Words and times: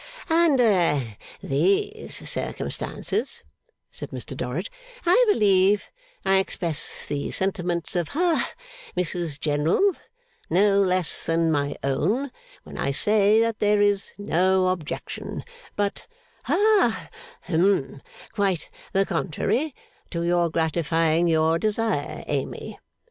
'Under 0.31 0.99
these 1.43 2.27
circumstances,' 2.27 3.43
said 3.91 4.09
Mr 4.09 4.35
Dorrit, 4.35 4.67
'I 5.05 5.25
believe 5.27 5.91
I 6.25 6.37
express 6.39 7.05
the 7.05 7.29
sentiments 7.29 7.95
of 7.95 8.07
ha 8.09 8.51
Mrs 8.97 9.39
General, 9.39 9.91
no 10.49 10.81
less 10.81 11.27
than 11.27 11.51
my 11.51 11.77
own, 11.83 12.31
when 12.63 12.79
I 12.79 12.89
say 12.89 13.39
that 13.41 13.59
there 13.59 13.79
is 13.79 14.15
no 14.17 14.69
objection, 14.69 15.43
but 15.75 16.07
ha 16.45 17.09
hum 17.43 18.01
quite 18.33 18.71
the 18.93 19.05
contrary 19.05 19.75
to 20.09 20.23
your 20.23 20.49
gratifying 20.49 21.27
your 21.27 21.59
desire, 21.59 22.23
Amy. 22.25 22.79